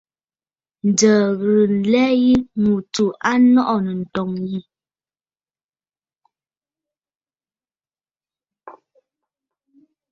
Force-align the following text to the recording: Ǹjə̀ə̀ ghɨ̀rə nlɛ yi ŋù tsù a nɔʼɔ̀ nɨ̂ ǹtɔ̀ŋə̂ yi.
Ǹjə̀ə̀ 0.97 1.25
ghɨ̀rə 1.39 1.63
nlɛ 1.77 2.05
yi 2.23 2.33
ŋù 2.61 2.73
tsù 2.93 3.05
a 3.29 3.31
nɔʼɔ̀ 3.53 3.77
nɨ̂ 3.85 3.95
ǹtɔ̀ŋə̂ 4.03 4.41
yi. 4.49 4.59